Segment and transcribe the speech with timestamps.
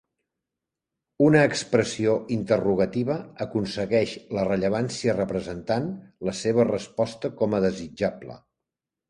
[1.25, 5.93] Una expressió interrogativa aconsegueix la rellevància representant
[6.31, 8.41] la seva resposta com a desitjable.